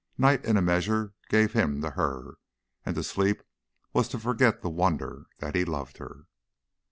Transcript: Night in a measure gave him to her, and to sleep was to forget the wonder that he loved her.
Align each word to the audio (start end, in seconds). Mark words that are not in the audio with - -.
Night 0.17 0.43
in 0.45 0.57
a 0.57 0.63
measure 0.63 1.13
gave 1.29 1.53
him 1.53 1.79
to 1.83 1.91
her, 1.91 2.39
and 2.83 2.95
to 2.95 3.03
sleep 3.03 3.43
was 3.93 4.07
to 4.07 4.17
forget 4.17 4.63
the 4.63 4.67
wonder 4.71 5.27
that 5.37 5.53
he 5.53 5.63
loved 5.63 5.99
her. 5.99 6.25